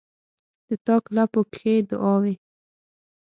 [0.67, 2.33] د تاک لپو کښې دعاوې،